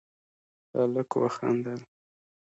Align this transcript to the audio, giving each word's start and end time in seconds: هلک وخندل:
هلک 0.75 1.09
وخندل: 1.21 1.81